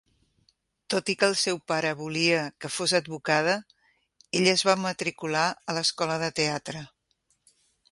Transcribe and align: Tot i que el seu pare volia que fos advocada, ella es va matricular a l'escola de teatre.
Tot 0.93 1.09
i 1.13 1.15
que 1.23 1.27
el 1.27 1.35
seu 1.41 1.59
pare 1.71 1.91
volia 1.99 2.39
que 2.65 2.71
fos 2.77 2.95
advocada, 3.01 3.55
ella 4.41 4.55
es 4.57 4.65
va 4.71 4.77
matricular 4.87 5.47
a 5.73 5.79
l'escola 5.79 6.19
de 6.27 6.33
teatre. 6.43 6.85